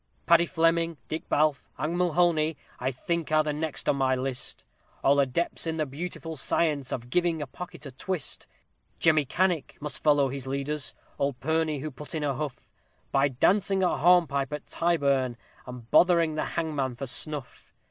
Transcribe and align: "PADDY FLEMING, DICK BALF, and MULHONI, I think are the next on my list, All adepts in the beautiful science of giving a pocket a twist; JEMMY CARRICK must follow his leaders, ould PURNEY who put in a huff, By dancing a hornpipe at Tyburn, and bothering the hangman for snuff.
"PADDY 0.25 0.47
FLEMING, 0.47 0.97
DICK 1.09 1.29
BALF, 1.29 1.69
and 1.77 1.95
MULHONI, 1.95 2.55
I 2.79 2.89
think 2.89 3.31
are 3.31 3.43
the 3.43 3.53
next 3.53 3.87
on 3.87 3.97
my 3.97 4.15
list, 4.15 4.65
All 5.03 5.19
adepts 5.19 5.67
in 5.67 5.77
the 5.77 5.85
beautiful 5.85 6.35
science 6.35 6.91
of 6.91 7.11
giving 7.11 7.39
a 7.39 7.45
pocket 7.45 7.85
a 7.85 7.91
twist; 7.91 8.47
JEMMY 8.99 9.25
CARRICK 9.25 9.77
must 9.79 10.01
follow 10.01 10.29
his 10.29 10.47
leaders, 10.47 10.95
ould 11.21 11.39
PURNEY 11.39 11.81
who 11.81 11.91
put 11.91 12.15
in 12.15 12.23
a 12.23 12.33
huff, 12.33 12.67
By 13.11 13.27
dancing 13.27 13.83
a 13.83 13.95
hornpipe 13.95 14.51
at 14.51 14.65
Tyburn, 14.65 15.37
and 15.67 15.91
bothering 15.91 16.33
the 16.33 16.45
hangman 16.45 16.95
for 16.95 17.05
snuff. 17.05 17.71